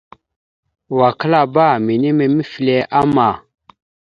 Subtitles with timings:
[0.99, 3.27] Wa klaabba minime mefle ama.